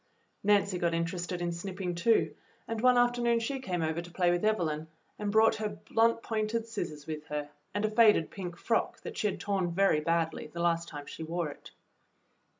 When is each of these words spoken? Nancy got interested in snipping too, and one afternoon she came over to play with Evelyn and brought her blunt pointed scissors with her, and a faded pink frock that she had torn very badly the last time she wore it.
Nancy 0.43 0.79
got 0.79 0.95
interested 0.95 1.43
in 1.43 1.51
snipping 1.51 1.93
too, 1.93 2.33
and 2.67 2.81
one 2.81 2.97
afternoon 2.97 3.39
she 3.39 3.59
came 3.59 3.83
over 3.83 4.01
to 4.01 4.09
play 4.11 4.31
with 4.31 4.43
Evelyn 4.43 4.87
and 5.19 5.31
brought 5.31 5.57
her 5.57 5.69
blunt 5.93 6.23
pointed 6.23 6.65
scissors 6.65 7.05
with 7.05 7.25
her, 7.25 7.51
and 7.71 7.85
a 7.85 7.89
faded 7.91 8.31
pink 8.31 8.57
frock 8.57 8.99
that 9.01 9.15
she 9.15 9.27
had 9.27 9.39
torn 9.39 9.69
very 9.71 9.99
badly 9.99 10.47
the 10.47 10.59
last 10.59 10.87
time 10.87 11.05
she 11.05 11.21
wore 11.21 11.49
it. 11.51 11.69